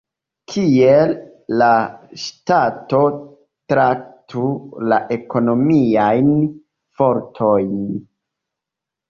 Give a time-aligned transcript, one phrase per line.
[0.51, 1.11] Kiel
[1.61, 1.67] la
[2.21, 3.01] ŝtato
[3.73, 4.47] traktu
[4.93, 6.33] la ekonomiajn
[7.03, 7.79] fortojn?